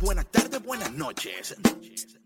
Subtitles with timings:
[0.00, 1.56] buenas tardes, buenas noches.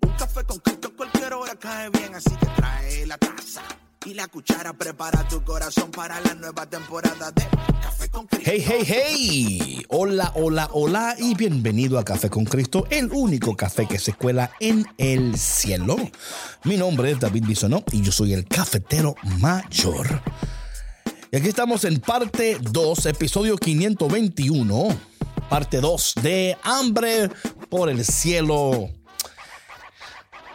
[0.02, 3.62] Un café con Cristo en cualquier hora cae bien, así que trae la taza
[4.07, 4.73] y la cuchara.
[4.73, 7.42] Prepara tu corazón para la nueva temporada de
[7.83, 8.50] Café con Cristo.
[8.50, 9.86] Hey, hey, hey.
[9.88, 14.50] Hola, hola, hola y bienvenido a Café con Cristo, el único café que se cuela
[14.61, 15.96] en el cielo.
[16.64, 20.23] Mi nombre es David Bisonó y yo soy el cafetero mayor.
[21.32, 24.89] Y aquí estamos en parte 2, episodio 521,
[25.50, 27.28] parte 2 de Hambre
[27.68, 28.88] por el cielo.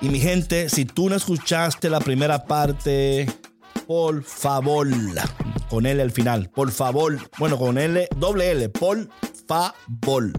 [0.01, 3.27] Y mi gente, si tú no escuchaste la primera parte,
[3.85, 4.87] por favor,
[5.69, 9.09] con L al final, por favor, bueno, con L, doble L, por
[9.47, 10.31] favor.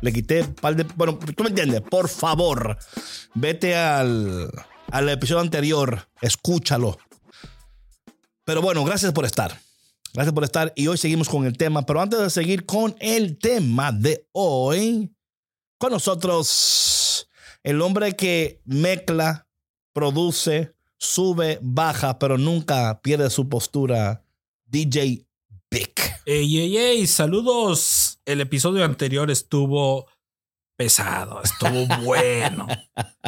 [0.00, 2.78] Le quité par de, bueno, tú me entiendes, por favor,
[3.34, 4.50] vete al,
[4.92, 6.96] al episodio anterior, escúchalo.
[8.44, 9.65] Pero bueno, gracias por estar.
[10.16, 11.84] Gracias por estar y hoy seguimos con el tema.
[11.84, 15.14] Pero antes de seguir con el tema de hoy,
[15.76, 17.28] con nosotros
[17.62, 19.46] el hombre que mezcla,
[19.92, 24.24] produce, sube, baja, pero nunca pierde su postura,
[24.64, 25.26] DJ
[25.70, 25.92] Big.
[26.24, 28.18] Ey, ey, ey, saludos.
[28.24, 30.06] El episodio anterior estuvo
[30.78, 32.66] pesado, estuvo bueno.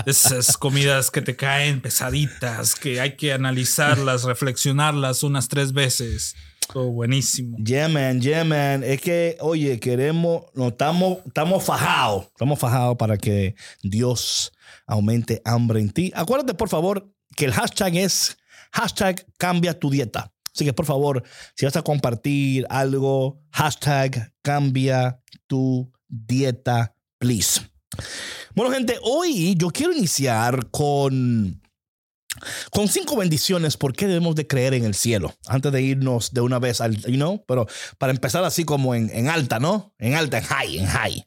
[0.07, 6.35] Esas comidas que te caen pesaditas, que hay que analizarlas, reflexionarlas unas tres veces.
[6.75, 7.57] Buenísimo.
[7.59, 8.83] Yeah, man, yeah, man.
[8.85, 12.27] Es que, oye, queremos, no, estamos, estamos fajados.
[12.27, 14.53] Estamos fajados para que Dios
[14.87, 16.13] aumente hambre en ti.
[16.15, 18.37] Acuérdate, por favor, que el hashtag es
[18.73, 20.33] hashtag cambia tu dieta.
[20.55, 21.23] Así que, por favor,
[21.55, 27.61] si vas a compartir algo, hashtag cambia tu dieta, please.
[28.55, 31.61] Bueno, gente, hoy yo quiero iniciar con
[32.71, 35.35] con cinco bendiciones, ¿por qué debemos de creer en el cielo?
[35.47, 37.67] Antes de irnos de una vez al, you know, pero
[37.99, 39.95] para empezar así como en, en alta, ¿no?
[39.99, 41.25] En alta, en high, en high.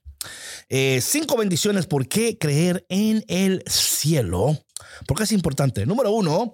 [0.69, 4.57] Eh, cinco bendiciones, ¿por qué creer en el cielo?
[5.07, 5.85] Porque es importante.
[5.85, 6.53] Número uno,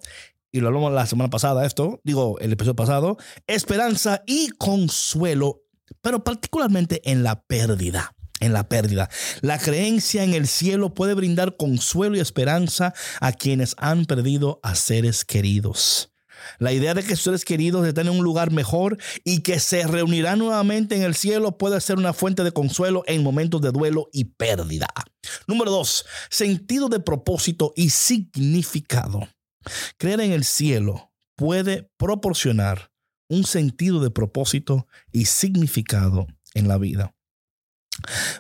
[0.52, 5.64] y lo hablamos la semana pasada, esto, digo, el episodio pasado, esperanza y consuelo,
[6.02, 9.10] pero particularmente en la pérdida en la pérdida.
[9.42, 14.76] La creencia en el cielo puede brindar consuelo y esperanza a quienes han perdido a
[14.76, 16.12] seres queridos.
[16.60, 19.86] La idea de que sus seres queridos están en un lugar mejor y que se
[19.86, 24.10] reunirán nuevamente en el cielo puede ser una fuente de consuelo en momentos de duelo
[24.14, 24.88] y pérdida.
[25.48, 29.28] Número dos, sentido de propósito y significado.
[29.98, 32.92] Creer en el cielo puede proporcionar
[33.30, 37.14] un sentido de propósito y significado en la vida.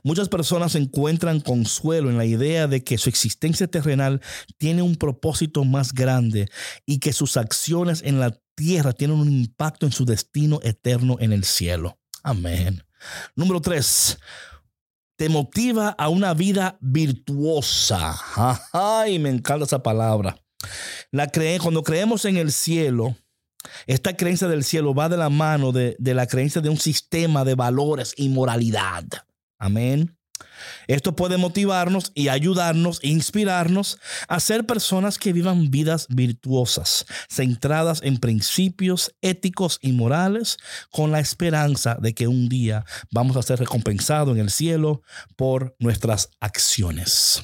[0.03, 4.21] Muchas personas encuentran consuelo en la idea de que su existencia terrenal
[4.57, 6.49] tiene un propósito más grande
[6.85, 11.31] y que sus acciones en la tierra tienen un impacto en su destino eterno en
[11.31, 11.99] el cielo.
[12.23, 12.83] Amén.
[13.35, 14.17] Número tres,
[15.15, 18.15] te motiva a una vida virtuosa.
[18.71, 20.39] Ay, me encanta esa palabra.
[21.11, 23.15] La cree, cuando creemos en el cielo,
[23.85, 27.45] esta creencia del cielo va de la mano de, de la creencia de un sistema
[27.45, 29.03] de valores y moralidad.
[29.57, 30.17] Amén.
[30.87, 38.17] Esto puede motivarnos y ayudarnos, inspirarnos a ser personas que vivan vidas virtuosas, centradas en
[38.17, 40.57] principios éticos y morales,
[40.91, 45.01] con la esperanza de que un día vamos a ser recompensados en el cielo
[45.35, 47.43] por nuestras acciones.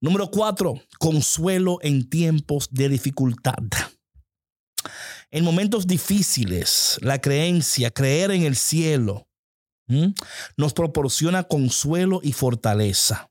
[0.00, 3.54] Número cuatro, consuelo en tiempos de dificultad.
[5.30, 9.29] En momentos difíciles, la creencia, creer en el cielo,
[10.56, 13.30] nos proporciona consuelo y fortaleza.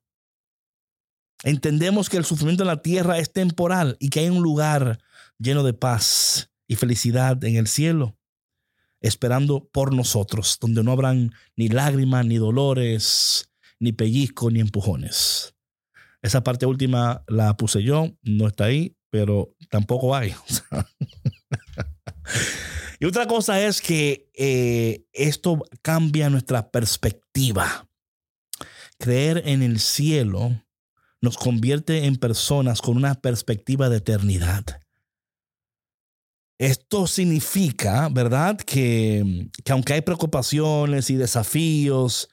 [1.43, 4.99] Entendemos que el sufrimiento en la tierra es temporal y que hay un lugar
[5.37, 8.17] lleno de paz y felicidad en el cielo,
[9.01, 13.49] esperando por nosotros, donde no habrán ni lágrimas, ni dolores,
[13.79, 15.55] ni pellizcos, ni empujones.
[16.21, 20.35] Esa parte última la puse yo, no está ahí, pero tampoco hay.
[22.99, 27.87] Y otra cosa es que eh, esto cambia nuestra perspectiva.
[28.97, 30.61] Creer en el cielo
[31.21, 34.81] nos convierte en personas con una perspectiva de eternidad.
[36.57, 38.57] Esto significa, ¿verdad?
[38.57, 42.29] Que, que aunque hay preocupaciones y desafíos,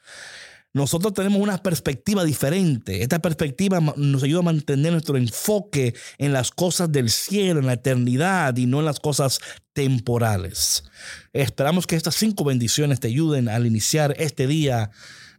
[0.76, 3.00] nosotros tenemos una perspectiva diferente.
[3.00, 7.72] Esta perspectiva nos ayuda a mantener nuestro enfoque en las cosas del cielo, en la
[7.72, 9.40] eternidad y no en las cosas
[9.72, 10.84] temporales.
[11.32, 14.90] Esperamos que estas cinco bendiciones te ayuden al iniciar este día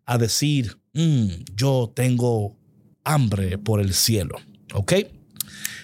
[0.07, 2.57] a decir, mm, yo tengo
[3.04, 4.38] hambre por el cielo.
[4.74, 4.94] ¿Ok?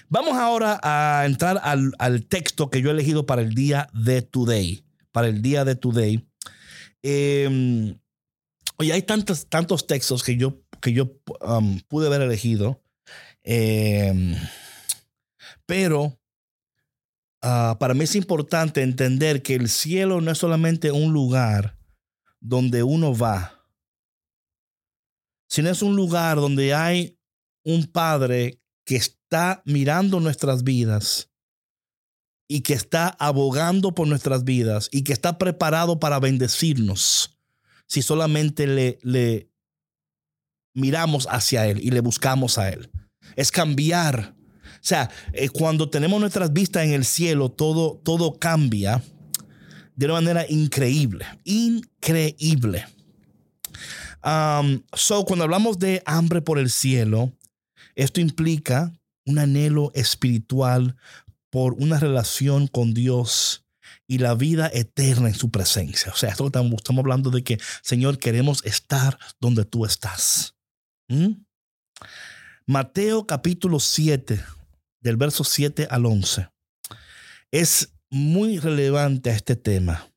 [0.08, 4.84] Vamos ahora a entrar al, texto que yo he elegido para el día de today.
[5.12, 6.26] Para el día de today.
[7.04, 7.94] Eh,
[8.76, 12.82] Oye, hay tantos, tantos textos que yo que yo um, pude haber elegido.
[13.42, 14.36] Em,
[15.66, 16.20] pero
[17.42, 21.78] ah, para mí es importante entender que el cielo no es solamente un lugar
[22.40, 23.66] donde uno va,
[25.48, 27.18] sino es un lugar donde hay
[27.64, 31.30] un Padre que está mirando nuestras vidas
[32.46, 37.33] y que está abogando por nuestras vidas y que está preparado para bendecirnos
[37.86, 39.48] si solamente le, le
[40.74, 42.90] miramos hacia Él y le buscamos a Él.
[43.36, 44.34] Es cambiar.
[44.74, 49.02] O sea, eh, cuando tenemos nuestras vistas en el cielo, todo, todo cambia
[49.96, 51.24] de una manera increíble.
[51.44, 52.84] Increíble.
[54.94, 57.32] So, cuando hablamos de hambre por el cielo,
[57.94, 58.92] esto implica
[59.26, 60.96] un anhelo espiritual
[61.50, 63.63] por una relación con Dios
[64.06, 66.12] y la vida eterna en su presencia.
[66.12, 70.54] O sea, esto estamos, hablando de que, Señor, queremos estar donde tú estás.
[71.08, 71.32] ¿Mm?
[72.66, 74.42] Mateo capítulo 7,
[75.00, 76.48] del verso 7 al 11,
[77.50, 80.10] es muy relevante a este tema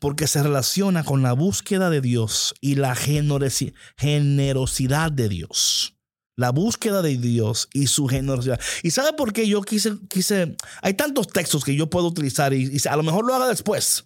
[0.00, 5.95] porque se relaciona con la búsqueda de Dios y la generosidad de Dios
[6.36, 8.60] la búsqueda de Dios y su generosidad.
[8.82, 12.76] ¿Y sabe por qué yo quise, quise, hay tantos textos que yo puedo utilizar y,
[12.88, 14.04] a lo mejor lo haga después.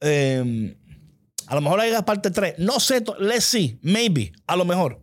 [0.00, 0.74] Em,
[1.46, 2.54] a lo mejor haga parte 3.
[2.58, 5.00] No sé, let's see, maybe, a lo mejor.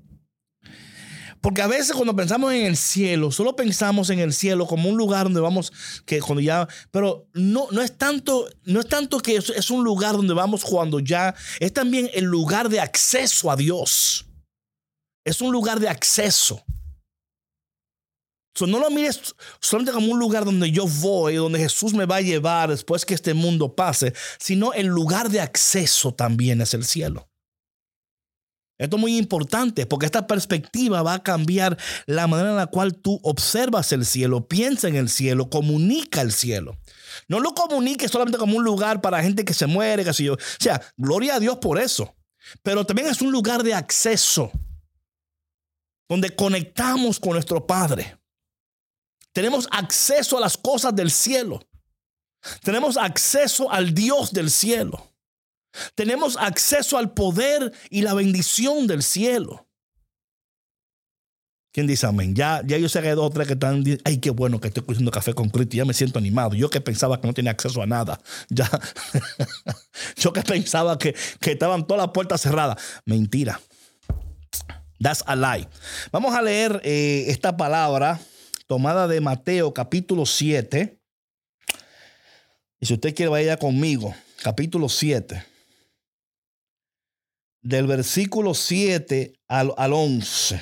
[1.41, 4.97] Porque a veces cuando pensamos en el cielo, solo pensamos en el cielo como un
[4.97, 5.71] lugar donde vamos,
[6.05, 10.17] que cuando ya, pero no, no es tanto, no es tanto que es un lugar
[10.17, 14.28] donde vamos cuando ya, es también el lugar de acceso a Dios.
[15.29, 16.63] Es un lugar de acceso.
[18.61, 22.21] no lo mires solamente como un lugar donde yo voy, donde Jesús me va a
[22.21, 27.29] llevar después que este mundo pase, sino el lugar de acceso también es el cielo.
[28.79, 31.77] Esto es muy importante porque esta perspectiva va a cambiar
[32.07, 36.31] la manera en la cual tú observas el cielo, piensa en el cielo, comunica el
[36.31, 36.79] cielo.
[37.27, 40.33] No lo comuniques solamente como un lugar para gente que se muere, que yo.
[40.33, 42.15] O sea, gloria a Dios por eso.
[42.63, 44.51] Pero también es un lugar de acceso
[46.09, 48.17] donde conectamos con nuestro Padre.
[49.31, 51.61] Tenemos acceso a las cosas del cielo.
[52.63, 55.13] Tenemos acceso al Dios del cielo.
[55.93, 59.67] Tenemos acceso al poder y la bendición del cielo.
[61.71, 62.33] ¿Quién dice amén?
[62.33, 64.69] Ya, ya yo sé que hay dos o tres que están ay, qué bueno que
[64.69, 66.55] estoy cogiendo café con Cristo, ya me siento animado.
[66.55, 68.19] Yo que pensaba que no tenía acceso a nada.
[68.49, 68.67] Ya,
[70.15, 72.77] yo que pensaba que, que estaban todas las puertas cerradas.
[73.05, 73.61] Mentira.
[75.01, 75.67] That's a lie.
[76.11, 78.19] Vamos a leer eh, esta palabra
[78.67, 80.99] tomada de Mateo capítulo 7.
[82.81, 84.13] Y si usted quiere, vaya conmigo.
[84.43, 85.43] Capítulo 7.
[87.61, 90.61] Del versículo 7 al, al 11.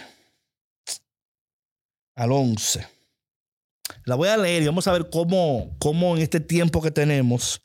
[2.15, 2.87] Al 11.
[4.05, 7.61] La voy a leer y vamos a ver cómo, cómo en este tiempo que tenemos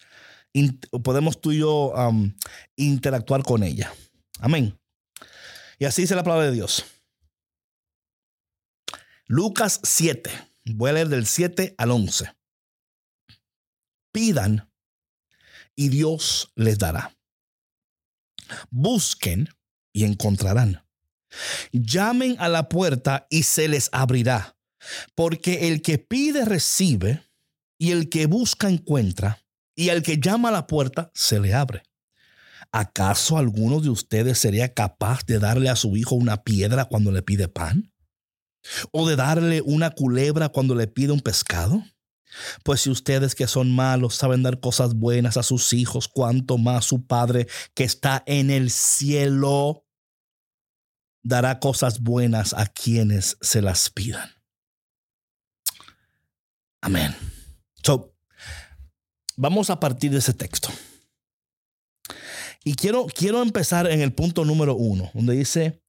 [1.02, 1.94] podemos tú y yo
[2.76, 3.92] interactuar con ella.
[4.40, 4.78] Amén.
[5.82, 6.84] Y así dice la palabra de Dios.
[9.26, 10.30] Lucas 7.
[10.76, 12.32] Voy a leer del 7 al 11.
[14.12, 14.70] Pidan
[15.74, 17.18] y Dios les dará.
[18.70, 19.48] Busquen
[19.92, 20.86] y encontrarán.
[21.72, 24.56] Llamen a la puerta y se les abrirá.
[25.16, 27.28] Porque el que pide recibe
[27.76, 31.82] y el que busca encuentra y el que llama a la puerta se le abre.
[32.72, 37.22] ¿Acaso alguno de ustedes sería capaz de darle a su hijo una piedra cuando le
[37.22, 37.92] pide pan?
[38.92, 41.84] ¿O de darle una culebra cuando le pide un pescado?
[42.64, 46.86] Pues si ustedes que son malos saben dar cosas buenas a sus hijos, cuanto más
[46.86, 49.84] su Padre que está en el cielo
[51.22, 54.30] dará cosas buenas a quienes se las pidan.
[56.80, 57.14] Amén.
[57.82, 58.16] So,
[59.36, 60.70] vamos a partir de ese texto.
[62.64, 65.82] Y quiero, quiero empezar en el punto número uno, donde dice,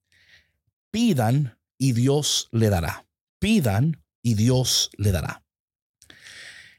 [0.90, 3.06] pidan y Dios le dará.
[3.38, 5.44] Pidan y Dios le dará.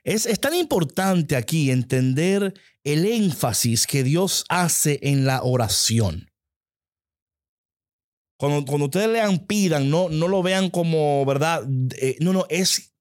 [0.04, 6.30] Es, es, tan importante aquí entender el énfasis que Dios hace en la oración.
[8.38, 11.64] Cuando, cuando ustedes lean pidan, no, no lo vean como, ¿verdad?
[12.00, 12.94] Eh, no, no, es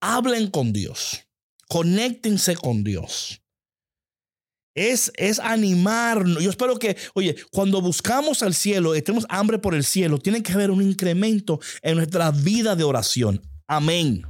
[0.00, 1.26] hablen con Dios.
[1.68, 3.42] Conéctense con Dios.
[4.74, 6.42] Es, es animarnos.
[6.42, 10.42] Yo espero que, oye, cuando buscamos al cielo y tenemos hambre por el cielo, tiene
[10.42, 13.42] que haber un incremento en nuestra vida de oración.
[13.66, 14.24] Amén.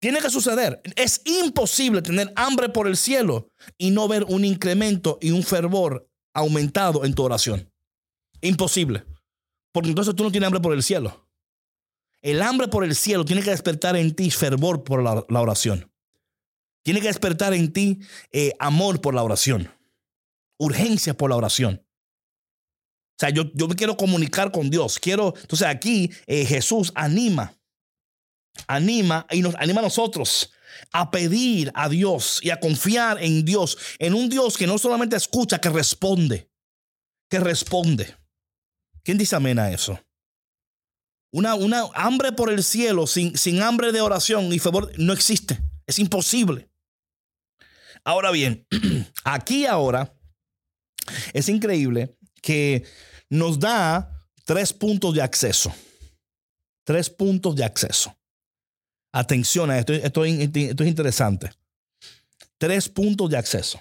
[0.00, 0.80] Tiene que suceder.
[0.96, 6.08] Es imposible tener hambre por el cielo y no ver un incremento y un fervor
[6.34, 7.70] aumentado en tu oración.
[8.40, 9.04] Imposible.
[9.72, 11.28] Porque entonces tú no tienes hambre por el cielo.
[12.22, 15.90] El hambre por el cielo tiene que despertar en ti fervor por la, oración.
[16.88, 18.00] Tiene que despertar en ti
[18.32, 19.70] eh, amor por la oración.
[20.56, 21.84] Urgencia por la oración.
[21.84, 24.98] O sea, yo, yo me quiero comunicar con Dios.
[24.98, 27.54] Quiero, entonces aquí eh, Jesús anima,
[28.66, 30.50] anima y nos anima a nosotros
[30.90, 35.14] a pedir a Dios y a confiar en Dios, en un Dios que no solamente
[35.14, 36.50] escucha, que responde,
[37.28, 38.16] que responde.
[39.02, 40.00] ¿Quién dice amén a eso?
[41.32, 45.60] Una, una hambre por el cielo sin, sin hambre de oración y favor no existe.
[45.86, 46.70] Es imposible.
[48.04, 48.66] Ahora bien,
[49.24, 50.14] aquí ahora
[51.32, 52.84] es increíble que
[53.30, 54.10] nos da
[54.44, 55.72] tres puntos de acceso.
[56.84, 58.16] Tres puntos de acceso.
[59.12, 61.50] Atención a esto, esto, esto es interesante.
[62.56, 63.80] Tres puntos de acceso.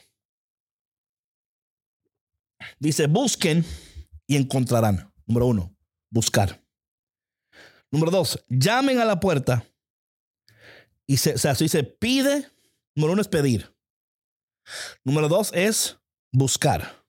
[2.80, 3.66] Dice, busquen
[4.28, 5.12] y encontrarán.
[5.26, 5.76] Número uno,
[6.10, 6.64] buscar.
[7.92, 9.66] Número dos, llamen a la puerta.
[11.06, 12.46] Y se, o sea, se dice pide.
[12.96, 13.74] Número uno es pedir.
[15.04, 15.98] Número dos es
[16.32, 17.06] buscar.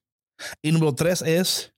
[0.61, 1.73] Y número tres es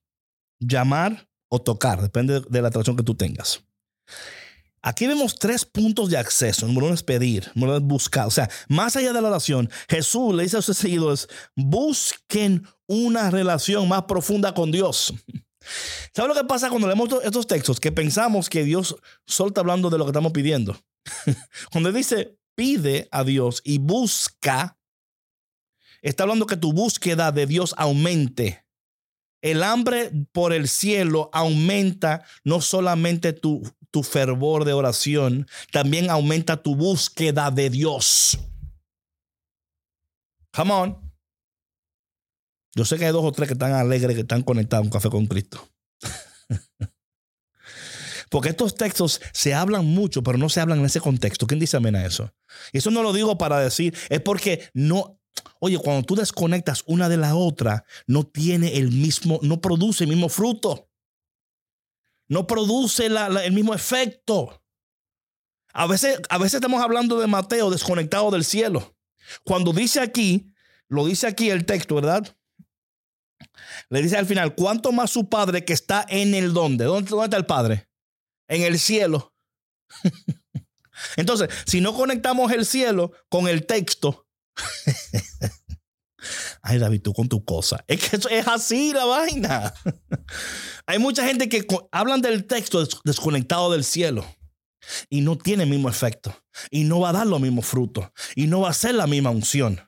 [0.59, 2.01] llamar o tocar.
[2.01, 3.63] Depende de la atracción que tú tengas.
[4.83, 6.65] Aquí vemos tres puntos de acceso.
[6.65, 8.27] Número uno es pedir, número dos es buscar.
[8.27, 13.29] O sea, más allá de la oración, Jesús le dice a sus seguidores, busquen una
[13.29, 15.13] relación más profunda con Dios.
[16.15, 17.79] ¿Sabes lo que pasa cuando leemos estos textos?
[17.79, 18.95] Que pensamos que Dios
[19.27, 20.75] solo hablando de lo que estamos pidiendo.
[21.71, 24.77] cuando dice pide a Dios y busca,
[26.01, 28.65] está hablando que tu búsqueda de Dios aumente.
[29.41, 36.61] El hambre por el cielo aumenta no solamente tu, tu fervor de oración, también aumenta
[36.61, 38.37] tu búsqueda de Dios.
[40.53, 41.11] Come on.
[42.73, 44.91] Yo sé que hay dos o tres que están alegres, que están conectados a un
[44.91, 45.67] café con Cristo.
[48.29, 51.47] Porque estos textos se hablan mucho, pero no se hablan en ese contexto.
[51.47, 52.33] ¿Quién dice amén a eso?
[52.71, 55.20] Y eso no lo digo para decir, es porque no,
[55.63, 60.09] oye, cuando tú desconectas una de la otra, no tiene el mismo, no produce el
[60.09, 60.89] mismo fruto.
[62.27, 64.63] No produce el mismo efecto.
[65.71, 68.95] A veces, a veces estamos hablando de Mateo desconectado del cielo.
[69.43, 70.47] Cuando dice aquí,
[70.87, 72.35] lo dice aquí el texto, ¿verdad?
[73.89, 76.85] Le dice al final, ¿cuánto más su padre que está en el dónde?
[76.85, 77.87] ¿Dónde, está el padre?
[78.47, 79.35] En el cielo.
[81.17, 84.27] Entonces, si no conectamos el cielo con el texto,
[86.61, 89.73] ay David, tú con tu cosa, es que es así la vaina.
[90.85, 94.25] Hay mucha gente que hablan del texto desconectado del cielo
[95.09, 96.35] y no tiene el mismo efecto
[96.69, 99.29] y no va a dar los mismos frutos y no va a ser la misma
[99.29, 99.79] unción.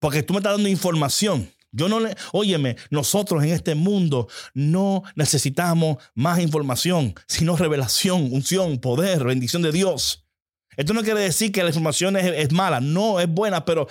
[0.00, 5.02] Porque tú me estás dando información yo no le, óyeme, nosotros en este mundo no
[5.16, 10.21] necesitamos más información, sino revelación, unción, poder, bendición de Dios.
[10.76, 13.86] Esto no quiere decir que la información es, mala, no, es buena, pero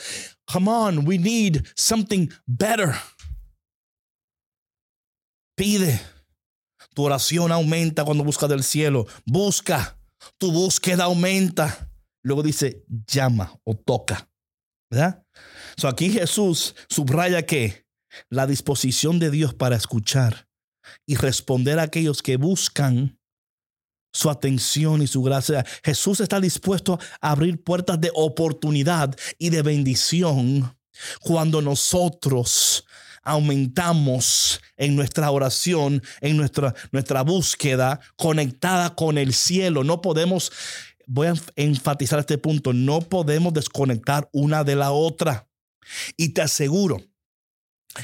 [0.45, 2.93] come on, we need something better.
[5.55, 5.99] Pide.
[6.93, 9.05] Tu oración aumenta cuando buscas del cielo.
[9.25, 9.97] Busca.
[10.37, 11.91] Tu búsqueda aumenta.
[12.23, 14.29] Luego dice, llama o toca.
[14.89, 15.23] ¿Verdad?
[15.77, 17.85] So aquí Jesús subraya que
[18.29, 20.49] la disposición de Dios para escuchar
[21.05, 23.20] y responder a aquellos que buscan
[24.11, 25.65] su atención y su gracia.
[25.83, 30.75] Jesús está dispuesto a abrir puertas de oportunidad y de bendición
[31.21, 32.85] cuando nosotros
[33.23, 39.83] aumentamos en nuestra oración, en nuestra, nuestra búsqueda conectada con el cielo.
[39.83, 40.51] No podemos,
[41.05, 45.47] voy a enfatizar este punto, no podemos desconectar una de la otra.
[46.17, 47.01] Y te aseguro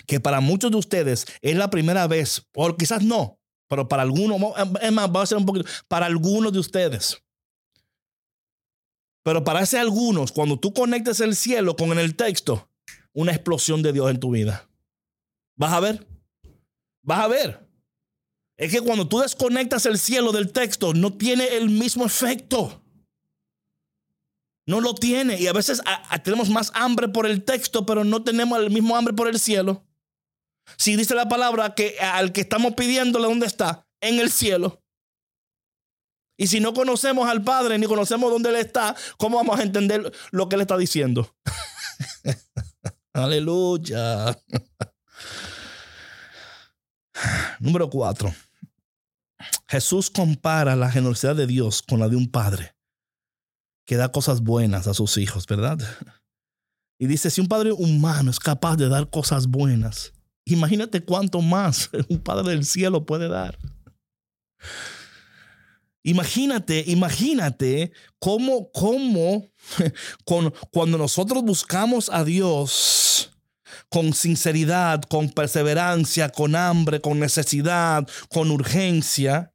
[0.05, 3.36] que para muchos de ustedes es la primera vez, o quizás no,
[3.67, 4.39] pero para algunos,
[4.81, 7.21] es más, va a ser un poquito, para algunos de ustedes.
[9.23, 12.69] Pero para ese algunos, cuando tú conectes el cielo con el texto,
[13.13, 14.69] una explosión de Dios en tu vida.
[15.57, 16.07] ¿Vas a ver?
[17.03, 17.67] ¿Vas a ver?
[18.57, 22.83] Es que cuando tú desconectas el cielo del texto, no tiene el mismo efecto.
[24.67, 25.39] No lo tiene.
[25.39, 25.81] Y a veces
[26.23, 29.86] tenemos más hambre por el texto, pero no tenemos el mismo hambre por el cielo.
[30.75, 34.83] Si dice la palabra que al que estamos pidiéndole dónde está, en el cielo.
[36.37, 40.11] Y si no conocemos al Padre ni conocemos dónde Él está, ¿cómo vamos a entender
[40.31, 41.35] lo que Él está diciendo?
[43.13, 44.37] Aleluya.
[47.59, 48.33] Número cuatro.
[49.67, 52.75] Jesús compara la generosidad de Dios con la de un padre
[53.85, 55.79] que da cosas buenas a sus hijos, ¿verdad?
[56.99, 60.13] Y dice, si un padre humano es capaz de dar cosas buenas
[60.47, 63.57] Imagínate cuánto más un Padre del cielo puede dar.
[66.03, 69.49] Imagínate, imagínate cómo, cómo
[70.25, 73.31] con, cuando nosotros buscamos a Dios
[73.89, 79.53] con sinceridad, con perseverancia, con hambre, con necesidad, con urgencia,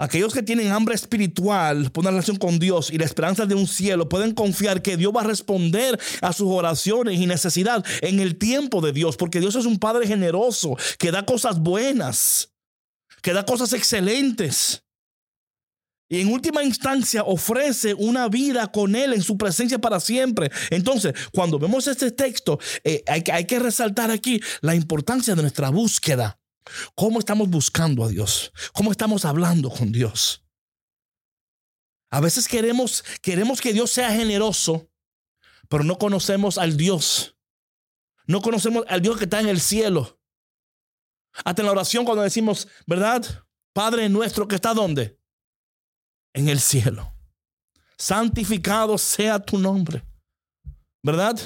[0.00, 3.66] Aquellos que tienen hambre espiritual por una relación con Dios y la esperanza de un
[3.66, 8.38] cielo pueden confiar que Dios va a responder a sus oraciones y necesidad en el
[8.38, 12.52] tiempo de Dios, porque Dios es un Padre generoso que da cosas buenas,
[13.22, 14.84] que da cosas excelentes.
[16.08, 20.50] Y en última instancia ofrece una vida con Él en su presencia para siempre.
[20.70, 25.70] Entonces, cuando vemos este texto, eh, hay, hay que resaltar aquí la importancia de nuestra
[25.70, 26.38] búsqueda.
[26.94, 28.52] ¿Cómo estamos buscando a Dios?
[28.72, 30.44] ¿Cómo estamos hablando con Dios?
[32.10, 34.90] A veces queremos, queremos que Dios sea generoso,
[35.68, 37.36] pero no conocemos al Dios.
[38.26, 40.18] No conocemos al Dios que está en el cielo.
[41.44, 43.24] Hasta en la oración cuando decimos, ¿verdad?
[43.72, 45.18] Padre nuestro que está donde?
[46.32, 47.14] En el cielo.
[47.96, 50.04] Santificado sea tu nombre.
[51.02, 51.38] ¿Verdad?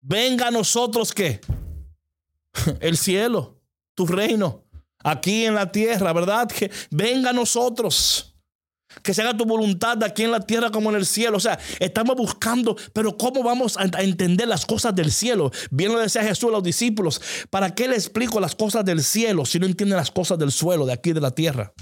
[0.00, 1.40] Venga a nosotros que
[2.80, 3.53] el cielo
[3.94, 4.64] tu reino
[5.04, 6.48] aquí en la tierra, ¿verdad?
[6.48, 8.30] Que venga a nosotros.
[9.02, 11.36] Que se haga tu voluntad aquí en la tierra como en el cielo.
[11.36, 15.50] O sea, estamos buscando, pero ¿cómo vamos a entender las cosas del cielo?
[15.70, 17.20] Bien lo decía Jesús a los discípulos.
[17.50, 20.86] ¿Para qué le explico las cosas del cielo si no entienden las cosas del suelo,
[20.86, 21.72] de aquí de la tierra?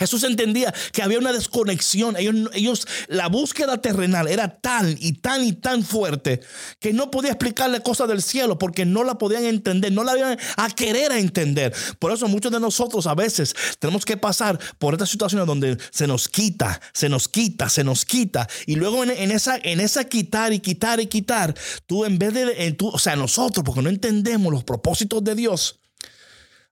[0.00, 2.16] Jesús entendía que había una desconexión.
[2.16, 6.40] Ellos, la búsqueda terrenal era tan y tan y tan fuerte
[6.78, 10.38] que no podía explicarle cosas del cielo porque no la podían entender, no la iban
[10.56, 11.74] a querer entender.
[11.98, 16.06] Por eso muchos de nosotros a veces tenemos que pasar por estas situaciones donde se
[16.06, 18.48] nos quita, se nos quita, se nos quita.
[18.64, 21.54] Y luego en, esa, en esa quitar y quitar y quitar,
[21.84, 25.79] tú en vez de, tú, o sea, nosotros, porque no entendemos los propósitos de Dios,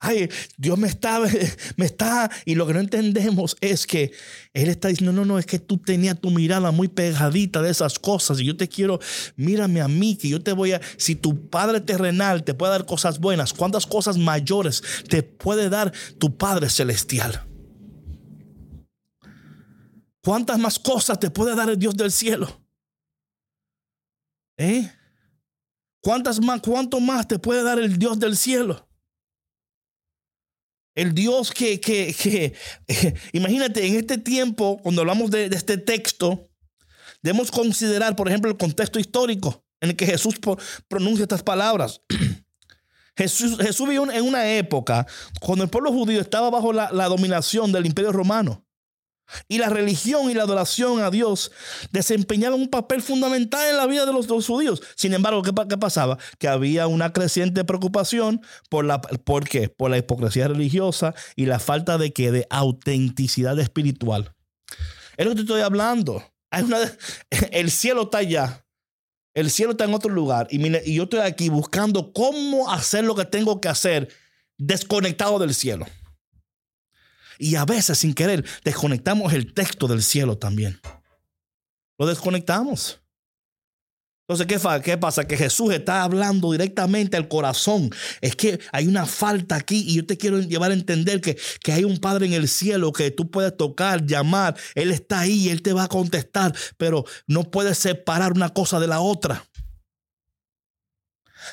[0.00, 1.20] ay, Dios me está,
[1.76, 4.12] me está, y lo que no entendemos es que
[4.52, 7.98] Él está diciendo, no, no, es que tú tenías tu mirada muy pegadita de esas
[7.98, 9.00] cosas y yo te quiero,
[9.36, 12.86] mírame a mí, que yo te voy a, si tu Padre terrenal te puede dar
[12.86, 17.44] cosas buenas, ¿cuántas cosas mayores te puede dar tu Padre celestial?
[20.22, 22.60] ¿Cuántas más cosas te puede dar el Dios del cielo?
[24.58, 24.90] ¿Eh?
[26.02, 28.87] ¿Cuántas más, cuánto más te puede dar el Dios del cielo?
[30.98, 32.54] El Dios que, que,
[33.32, 36.48] imagínate, en este tiempo, cuando hablamos de, este texto,
[37.22, 40.34] debemos considerar, por ejemplo, el contexto histórico en el que Jesús
[40.88, 42.00] pronuncia estas palabras.
[43.16, 45.06] Jesús, Jesús vivió en una época
[45.40, 48.66] cuando el pueblo judío estaba bajo la dominación del imperio romano.
[49.48, 51.52] Y la religión y la adoración a Dios
[51.90, 54.82] desempeñaban un papel fundamental en la vida de los, judíos.
[54.96, 56.18] Sin embargo, ¿qué, pasaba?
[56.38, 61.98] Que había una creciente preocupación por la, ¿por por la hipocresía religiosa y la falta
[61.98, 64.34] de, que, de autenticidad espiritual.
[65.16, 66.22] Es lo que te estoy hablando.
[67.52, 68.64] el cielo está allá.
[69.34, 70.48] El cielo está en otro lugar.
[70.50, 74.08] Y, y yo estoy aquí buscando cómo hacer lo que tengo que hacer
[74.56, 75.86] desconectado del cielo.
[77.38, 80.80] Y a veces sin querer desconectamos el texto del cielo también.
[81.98, 83.00] Lo desconectamos.
[84.28, 85.26] Entonces, ¿qué, ¿qué, pasa?
[85.26, 87.88] Que Jesús está hablando directamente al corazón.
[88.20, 91.72] Es que hay una falta aquí y yo te quiero llevar a entender que, que
[91.72, 94.54] hay un Padre en el cielo que tú puedes tocar, llamar.
[94.74, 98.86] Él está ahí, Él te va a contestar, pero no puedes separar una cosa de
[98.86, 99.46] la otra.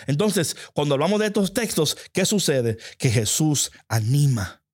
[0.06, 2.78] Entonces, cuando hablamos de estos textos, ¿qué sucede?
[2.98, 4.65] Que Jesús anima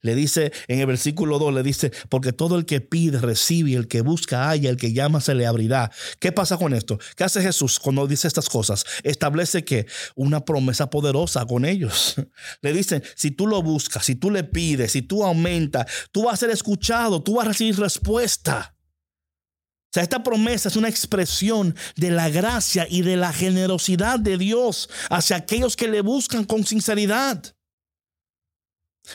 [0.00, 3.88] le dice en el versículo 2, le dice, porque todo el que pide, recibe, el
[3.88, 5.90] que busca, haya, el que llama, se le abrirá.
[6.18, 6.98] ¿Qué pasa con esto?
[7.16, 8.84] ¿Qué hace Jesús cuando dice estas cosas?
[9.02, 12.16] Establece que una promesa poderosa con ellos.
[12.62, 16.34] Le dice, si tú lo buscas, si tú le pides, si tú aumentas, tú vas
[16.34, 18.74] a ser escuchado, tú vas a recibir respuesta.
[18.76, 24.36] O sea, esta promesa es una expresión de la gracia y de la generosidad de
[24.38, 27.53] Dios hacia aquellos que le buscan con sinceridad.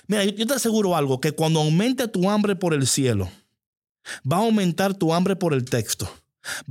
[0.08, 3.30] Mira, yo te aseguro algo, que cuando aumente tu hambre por el cielo,
[4.30, 6.10] va a aumentar tu hambre por el texto.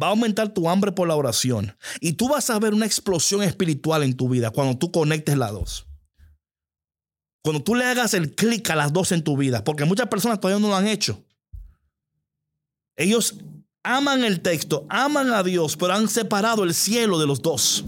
[0.01, 1.77] Va a aumentar tu hambre por la oración.
[2.01, 5.53] Y tú vas a ver una explosión espiritual en tu vida cuando tú conectes las
[5.53, 5.87] dos.
[7.43, 9.65] Cuando tú le hagas el clic a las dos en tu vida.
[9.65, 11.23] Porque muchas personas todavía no lo han hecho.
[12.97, 13.37] Ellos
[13.85, 17.85] aman el texto, aman a Dios, pero han separado el cielo de los dos.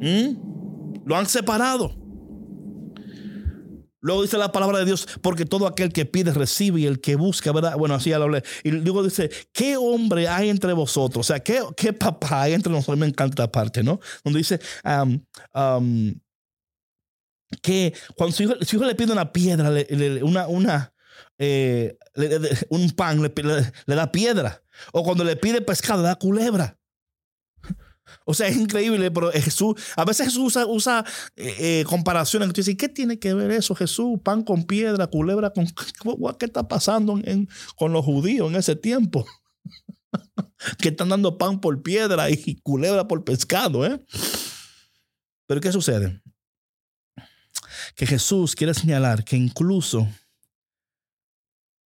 [0.00, 1.04] ¿Mm?
[1.04, 2.03] Lo han separado.
[4.04, 7.16] Luego dice la palabra de Dios, porque todo aquel que pide recibe y el que
[7.16, 7.74] busca, ¿verdad?
[7.78, 8.42] Bueno, así ya lo hablé.
[8.62, 11.24] Y luego dice, ¿qué hombre hay entre vosotros?
[11.24, 12.98] O sea, ¿qué, qué papá hay entre nosotros?
[12.98, 14.00] Me encanta esta parte, ¿no?
[14.22, 16.20] Donde dice um,
[17.62, 19.72] que cuando su hijo, le pide una piedra,
[20.22, 20.92] una, una,
[21.38, 21.96] eh,
[22.68, 24.62] un pan, le da piedra.
[24.92, 26.78] O cuando le pide pescado, le da culebra.
[28.24, 31.04] O sea, es increíble, pero Jesús, a veces Jesús usa,
[31.36, 32.52] eh, eh, comparaciones.
[32.52, 34.18] Tú ¿qué tiene que ver eso, Jesús?
[34.22, 35.66] Pan con piedra, culebra con...
[36.38, 37.20] ¿Qué está pasando
[37.76, 39.26] con los judíos en ese tiempo?
[40.78, 44.00] que están dando pan por piedra y culebra por pescado, ¿eh?
[45.46, 46.22] Pero ¿qué sucede?
[47.94, 50.08] Que Jesús quiere señalar que incluso,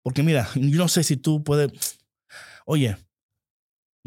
[0.03, 1.99] porque mira, yo no sé si tú puedes,
[2.65, 2.97] oye,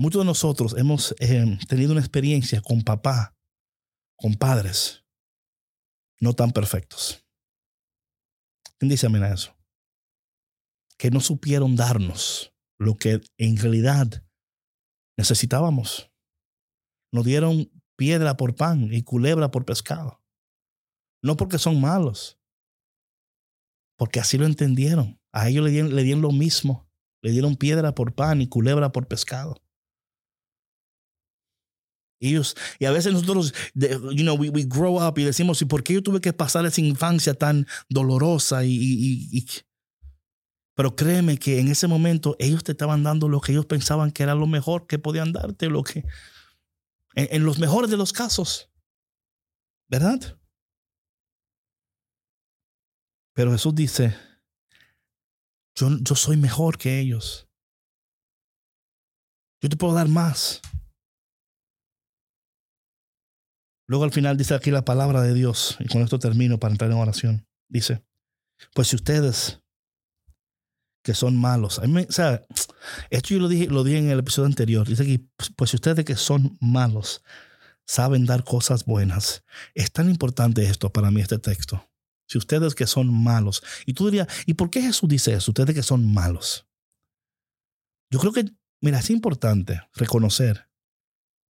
[0.01, 3.37] Muchos de nosotros hemos eh, tenido una experiencia con papá,
[4.17, 5.05] con padres,
[6.19, 7.23] no tan perfectos.
[8.79, 9.55] ¿Quién dice amén a eso?
[10.97, 14.25] Que no supieron darnos lo que en realidad
[15.19, 16.11] necesitábamos.
[17.13, 20.25] Nos dieron piedra por pan y culebra por pescado.
[21.23, 22.41] No porque son malos,
[23.99, 25.21] porque así lo entendieron.
[25.31, 26.89] A ellos le dieron, le dieron lo mismo.
[27.23, 29.61] Le dieron piedra por pan y culebra por pescado.
[32.21, 35.95] Y a veces nosotros, you know, we, we, grow up y decimos, ¿y por qué
[35.95, 38.63] yo tuve que pasar esa infancia tan dolorosa?
[38.65, 39.47] Y, y,
[40.75, 44.23] pero créeme que en ese momento ellos te estaban dando lo que ellos pensaban que
[44.23, 46.05] era lo mejor que podían darte, lo que,
[47.15, 48.71] en, en los mejores de los casos,
[49.89, 50.39] ¿verdad?
[53.33, 54.15] Pero Jesús dice,
[55.75, 57.49] yo, yo soy mejor que ellos.
[59.63, 60.61] Yo te puedo dar más.
[63.91, 66.93] Luego al final dice aquí la palabra de Dios, y con esto termino para entrar
[66.93, 67.49] en oración.
[67.69, 68.05] Dice,
[68.73, 69.63] pues si ustedes
[71.03, 72.47] que son malos, o sea,
[73.11, 76.05] esto yo lo dije, lo dije en el episodio anterior, dice aquí, pues si ustedes
[76.05, 77.25] que son malos
[77.85, 79.43] saben dar cosas buenas,
[79.75, 81.91] es tan importante esto para mí, este texto.
[82.29, 85.51] Si ustedes que son malos, y tú dirías, ¿y por qué Jesús dice eso?
[85.51, 86.65] Ustedes que son malos.
[88.09, 88.45] Yo creo que,
[88.81, 90.70] mira, es importante reconocer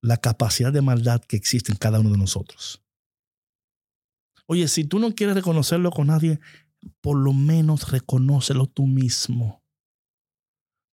[0.05, 2.83] la capacidad de maldad que existe en cada uno de nosotros.
[4.45, 6.41] Oye, si tú no quieres reconocerlo con nadie,
[7.01, 9.65] por lo menos reconócelo tú mismo.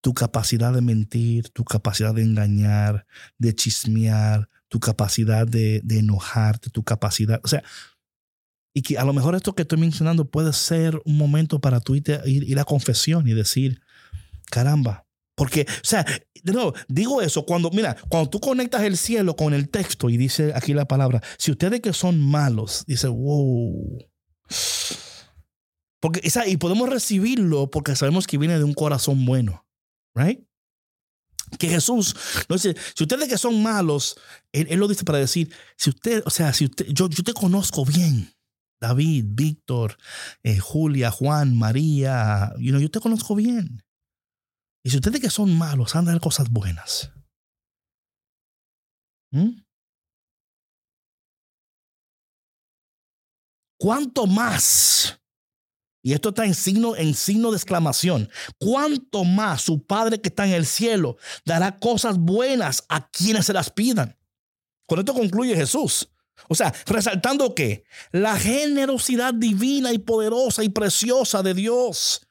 [0.02, 3.06] Tu capacidad de mentir, tu capacidad de engañar,
[3.38, 7.62] de chismear, tu capacidad de, enojarte, tu capacidad, o sea,
[8.74, 11.95] y que a lo mejor esto que estoy mencionando puede ser un momento para tú
[11.95, 13.82] ir, ir a confesión y decir,
[14.50, 15.06] caramba,
[15.41, 16.06] porque, o sea,
[16.43, 20.51] de digo eso cuando, mira, cuando tú conectas el cielo con el texto y dice
[20.54, 23.97] aquí la palabra, si ustedes que son malos, dice, wow.
[25.99, 29.65] Porque, y podemos recibirlo porque sabemos que viene de un corazón bueno,
[30.13, 30.39] right?
[31.58, 32.15] Que Jesús
[32.47, 34.19] no dice, si ustedes que son malos,
[34.51, 37.84] él, lo dice para decir, si usted, o sea, si usted, yo, yo te conozco
[37.84, 38.32] bien,
[38.80, 39.97] David, Víctor,
[40.43, 43.82] eh, Julia, Juan, María, you know, yo te conozco bien.
[44.84, 47.12] Y si ustedes que son malos dar cosas buenas.
[49.32, 49.62] ¿Mm?
[53.78, 55.20] ¿Cuánto más?
[56.04, 58.30] Y esto está en signo, en signo de exclamación.
[58.58, 63.54] ¿Cuánto más su Padre que está en el cielo dará cosas buenas a quienes se
[63.54, 64.17] las pidan?
[64.88, 66.10] Con esto concluye Jesús.
[66.50, 72.28] O sea, resaltando que la generosidad divina y poderosa y preciosa de Dios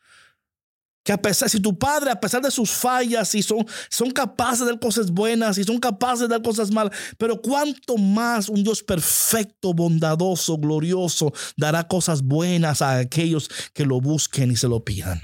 [1.03, 4.61] que a pesar, si tu padre, a pesar de sus fallas, y son, son capaces
[4.61, 8.63] de dar cosas buenas y son capaces de dar cosas malas, pero cuánto más un
[8.63, 14.85] Dios perfecto, bondadoso, glorioso, dará cosas buenas a aquellos que lo busquen y se lo
[14.85, 15.21] pidan.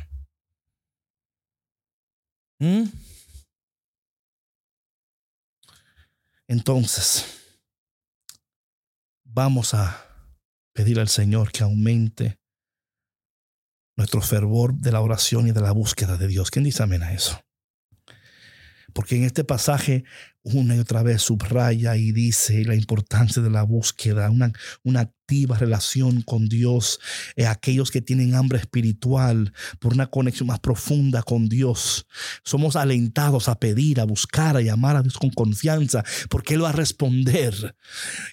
[2.59, 2.85] ¿Mm?
[6.49, 7.25] Entonces,
[9.25, 10.07] vamos a
[10.73, 12.39] pedir al Señor que aumente
[13.97, 16.51] nuestro fervor de la oración y de la búsqueda de Dios.
[16.51, 17.41] ¿Quién dice amén a eso?
[18.93, 20.05] Porque en este pasaje
[20.43, 24.53] una y otra vez subraya y dice la importancia de la búsqueda, una,
[24.85, 27.01] una activa relación con Dios,
[27.35, 32.07] eh, aquellos que tienen hambre espiritual por una conexión más profunda con Dios.
[32.45, 36.71] Somos alentados a pedir, a buscar, a llamar a Dios con confianza, porque Él va
[36.71, 37.77] a responder.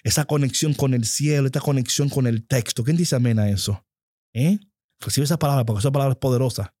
[0.04, 2.84] Esa conexión con el cielo, esta conexión con el texto.
[2.84, 3.84] ¿Quién dice amén a eso?
[4.32, 4.58] ¿Eh?
[5.04, 6.74] Recibe esa palabra porque esa palabra es poderosa.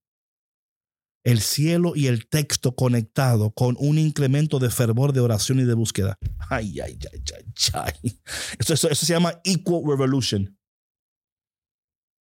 [1.24, 5.74] El cielo y el texto conectado con un incremento de fervor de oración y de
[5.74, 6.18] búsqueda.
[6.50, 8.20] Ay, ay, ay, ay, ay.
[8.58, 10.58] Eso, eso, se llama equal revolution.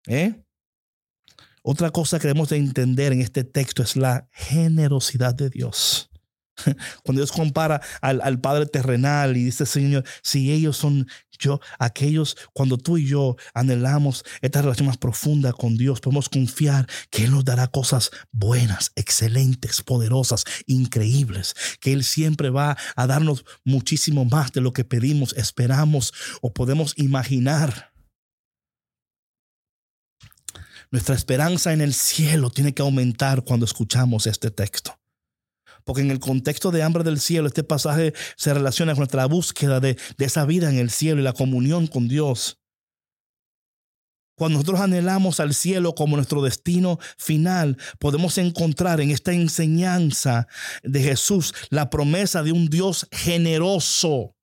[0.08, 0.44] ¿Eh?
[1.64, 6.10] Otra cosa que debemos de entender en este texto es la generosidad de Dios.
[7.04, 11.08] Cuando Dios compara al, Padre terrenal y dice, Señor, si ellos son
[11.40, 16.88] yo, aquellos, cuando tú y yo anhelamos esta relación más profunda con Dios, podemos confiar
[17.10, 23.46] que Él nos dará cosas buenas, excelentes, poderosas, increíbles, que Él siempre va a darnos
[23.64, 27.92] muchísimo más de lo que pedimos, esperamos o podemos imaginar.
[30.92, 35.03] Nuestra esperanza en el cielo tiene que aumentar cuando escuchamos este texto
[35.84, 39.80] porque en el contexto de hambre del cielo, este pasaje se relaciona con nuestra búsqueda
[39.80, 42.60] de, esa vida en el cielo y la comunión con Dios.
[44.36, 50.48] Cuando nosotros anhelamos al cielo como nuestro destino final, podemos encontrar en esta enseñanza
[50.82, 54.36] de Jesús la promesa de un Dios generoso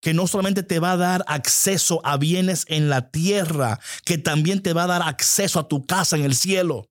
[0.00, 4.60] que no solamente te va a dar acceso a bienes en la tierra, que también
[4.60, 6.88] te va a dar acceso a tu casa en el cielo.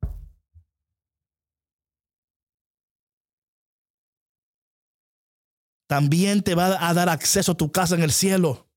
[5.91, 8.69] También te va a dar acceso a tu casa en el cielo.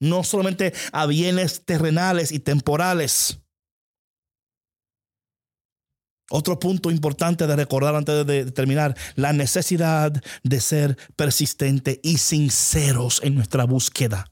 [0.00, 3.38] No solamente a bienes terrenales y temporales.
[6.30, 10.10] Otro punto importante de recordar antes de terminar, la necesidad
[10.42, 14.24] de ser persistente y sinceros en nuestra búsqueda.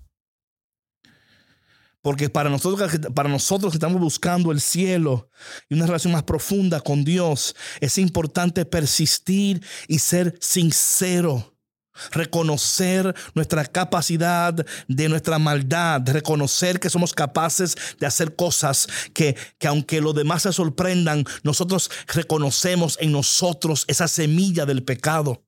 [2.01, 5.29] Porque para nosotros, para nosotros que estamos buscando el cielo
[5.69, 11.54] y una relación más profunda con Dios, es importante persistir y ser sincero
[12.11, 14.55] reconocer nuestra capacidad
[14.89, 20.43] de nuestra maldad, reconocer que somos capaces de hacer cosas que, que aunque los demás
[20.43, 25.45] se sorprendan, nosotros reconocemos en nosotros esa semilla del pecado,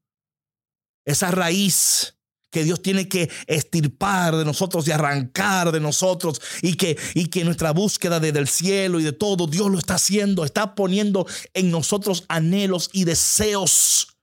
[1.04, 2.16] esa raíz
[2.50, 7.44] que Dios tiene que estirpar de nosotros y arrancar de nosotros y que, y que
[7.44, 11.70] nuestra búsqueda de, del cielo y de todo, Dios lo está haciendo, está poniendo en
[11.70, 14.15] nosotros anhelos y deseos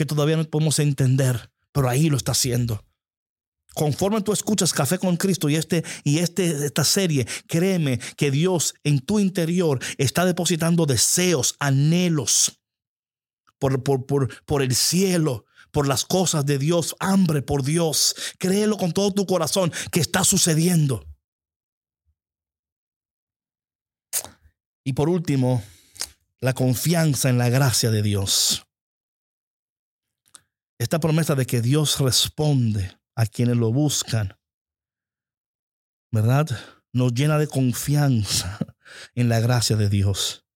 [0.00, 2.86] que todavía no podemos entender, pero ahí lo está haciendo.
[3.74, 8.72] Conforme tú escuchas Café con Cristo y, este, y este, esta serie, créeme que Dios
[8.82, 12.62] en tu interior está depositando deseos, anhelos
[13.58, 18.14] por, por, por, por el cielo, por las cosas de Dios, hambre por Dios.
[18.38, 21.06] Créelo con todo tu corazón que está sucediendo.
[24.82, 25.62] Y por último,
[26.40, 28.64] la confianza en la gracia de Dios.
[30.80, 34.34] Esta promesa de que Dios responde a quienes lo buscan,
[36.10, 36.48] ¿verdad?
[36.94, 38.58] Nos llena de confianza
[39.14, 40.46] en la gracia de Dios.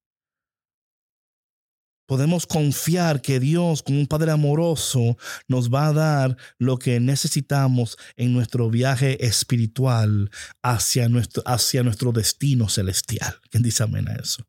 [2.07, 7.99] Podemos confiar que Dios, como un Padre amoroso, nos va a dar lo que necesitamos
[8.17, 10.31] en nuestro viaje espiritual
[10.63, 13.43] hacia nuestro, hacia nuestro destino celestial.
[13.51, 14.43] ¿Quién dice amén a eso?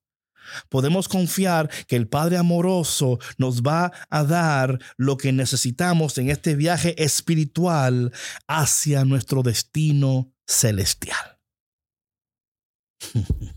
[0.70, 6.56] Podemos confiar que el Padre amoroso nos va a dar lo que necesitamos en este
[6.56, 8.12] viaje espiritual
[8.48, 11.40] hacia nuestro destino celestial.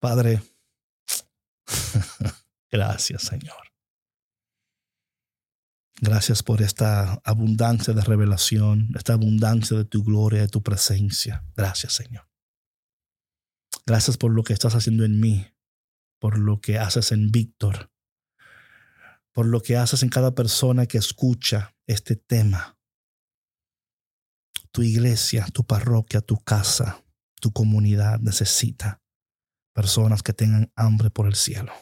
[0.00, 0.42] Padre,
[2.70, 3.70] gracias Señor.
[6.02, 11.44] Gracias por esta abundancia de revelación, esta abundancia de tu gloria, de tu presencia.
[11.54, 12.29] Gracias Señor.
[13.90, 15.52] Gracias por lo que estás haciendo en mí,
[16.20, 17.90] por lo que haces en Víctor,
[19.32, 22.78] por lo que haces en cada persona que escucha este tema.
[24.70, 27.04] Tu iglesia, tu parroquia, tu casa,
[27.40, 29.02] tu comunidad necesita
[29.74, 31.72] personas que tengan hambre por el cielo.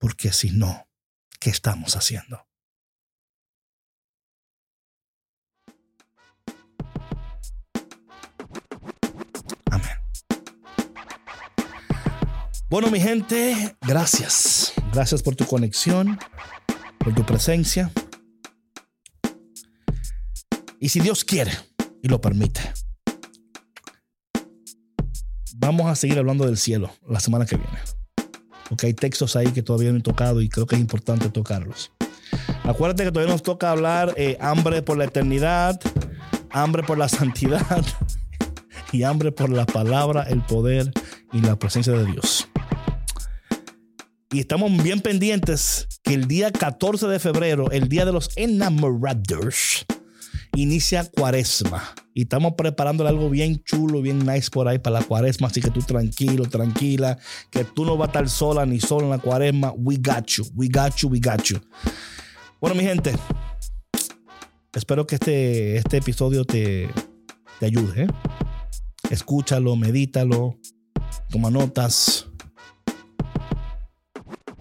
[0.00, 0.88] Porque si no,
[1.38, 2.49] ¿qué estamos haciendo?
[12.70, 14.72] Bueno, mi gente, gracias.
[14.92, 16.20] Gracias por tu conexión,
[16.98, 17.90] por tu presencia.
[20.78, 21.50] Y si Dios quiere
[22.00, 22.60] y lo permite,
[25.56, 27.76] vamos a seguir hablando del cielo la semana que viene.
[28.68, 31.90] Porque hay textos ahí que todavía no he tocado y creo que es importante tocarlos.
[32.62, 35.80] Acuérdate que todavía nos toca hablar eh, hambre por la eternidad,
[36.50, 37.84] hambre por la santidad
[38.92, 40.92] y hambre por la palabra, el poder
[41.32, 42.49] y la presencia de Dios.
[44.32, 49.84] Y estamos bien pendientes que el día 14 de febrero, el día de los enamorados,
[50.54, 51.82] inicia cuaresma.
[52.14, 55.48] Y estamos preparando algo bien chulo, bien nice por ahí para la cuaresma.
[55.48, 57.18] Así que tú tranquilo, tranquila,
[57.50, 59.72] que tú no vas a estar sola ni solo en la cuaresma.
[59.76, 61.58] We got you, we got you, we got you.
[62.60, 63.12] Bueno, mi gente,
[64.72, 66.88] espero que este, este episodio te,
[67.58, 68.04] te ayude.
[68.04, 68.06] ¿eh?
[69.10, 70.56] Escúchalo, medítalo,
[71.30, 72.29] toma notas.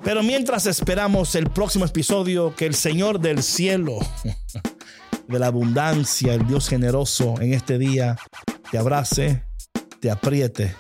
[0.04, 4.00] Pero mientras esperamos el próximo episodio, que el Señor del cielo,
[5.28, 8.18] de la abundancia, el Dios generoso en este día,
[8.72, 9.44] te abrace,
[10.00, 10.76] te apriete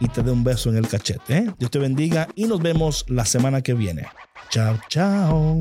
[0.00, 1.38] y te dé un beso en el cachete.
[1.38, 1.54] ¿eh?
[1.58, 4.06] Dios te bendiga y nos vemos la semana que viene.
[4.50, 5.60] Chao, chao.